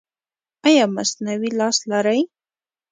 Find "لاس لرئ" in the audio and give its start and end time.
1.59-2.21